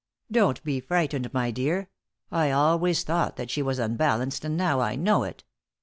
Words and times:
"Don't 0.31 0.63
be 0.63 0.79
frightened, 0.79 1.31
my 1.31 1.51
dear! 1.51 1.87
I 2.31 2.49
always 2.49 3.03
thought 3.03 3.35
that 3.35 3.51
she 3.51 3.61
was 3.61 3.77
unbalanced, 3.77 4.43
and 4.43 4.57
now 4.57 4.79
I 4.79 4.95
know 4.95 5.21
it. 5.25 5.43